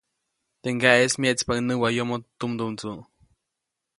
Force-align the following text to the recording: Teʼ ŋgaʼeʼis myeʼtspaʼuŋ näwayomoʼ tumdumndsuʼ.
Teʼ 0.61 0.73
ŋgaʼeʼis 0.77 1.13
myeʼtspaʼuŋ 1.19 1.59
näwayomoʼ 1.67 2.23
tumdumndsuʼ. 2.39 3.01